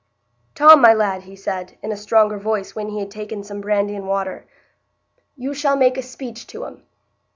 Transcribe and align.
"Tom, 0.55 0.81
my 0.81 0.95
lad," 0.95 1.21
he 1.25 1.35
said, 1.35 1.77
in 1.83 1.91
a 1.91 1.95
stronger 1.95 2.39
voice, 2.39 2.73
when 2.73 2.89
he 2.89 2.97
had 2.97 3.11
taken 3.11 3.43
some 3.43 3.61
brandy 3.61 3.93
and 3.93 4.07
water, 4.07 4.47
"you 5.35 5.53
shall 5.53 5.75
make 5.77 5.95
a 5.95 6.01
speech 6.01 6.47
to 6.47 6.65
'em. 6.65 6.81